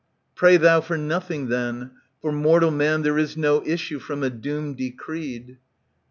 Pray 0.33 0.57
thou 0.57 0.81
for 0.81 0.97
nothing 0.97 1.49
then: 1.49 1.91
for 2.23 2.31
mortal 2.31 2.71
man 2.71 3.03
There 3.03 3.19
is 3.19 3.37
no 3.37 3.63
issue 3.67 3.99
from 3.99 4.23
a 4.23 4.31
doom 4.31 4.73
decreed. 4.73 5.59